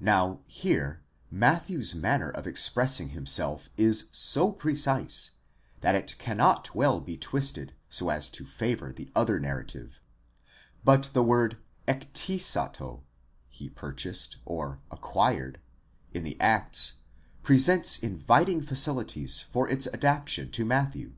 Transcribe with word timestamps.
Now 0.00 0.40
here 0.44 1.00
Matthew's 1.30 1.94
manner 1.94 2.28
of 2.28 2.46
expressing 2.46 3.08
himself 3.16 3.70
is 3.78 4.08
so 4.12 4.52
precise, 4.52 5.30
that 5.80 5.94
it 5.94 6.18
cannot 6.18 6.74
well 6.74 7.00
be 7.00 7.16
twisted 7.16 7.72
so 7.88 8.10
as 8.10 8.28
to 8.32 8.44
favour 8.44 8.92
the 8.92 9.10
other 9.14 9.40
narrative; 9.40 10.02
but 10.84 11.04
the 11.14 11.22
word 11.22 11.56
ἐκτήσατο 11.88 13.00
(he 13.48 13.70
purchased 13.70 14.36
or 14.44 14.82
acquired) 14.90 15.58
in 16.12 16.22
the 16.22 16.38
Acts 16.38 16.96
presents 17.42 17.98
inviting 17.98 18.60
facilities 18.60 19.40
for 19.40 19.66
its 19.70 19.86
adaptation 19.94 20.50
to 20.50 20.66
Matthew. 20.66 21.14